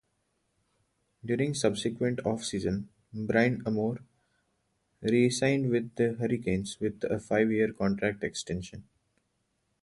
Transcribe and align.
During 1.23 1.53
subsequent 1.53 2.25
off-season, 2.25 2.89
Brind'Amour 3.13 3.99
re-signed 5.03 5.69
with 5.69 5.93
the 5.93 6.13
Hurricanes 6.13 6.79
with 6.79 7.03
a 7.03 7.19
five-year 7.19 7.73
contract 7.73 8.23
extension. 8.23 8.85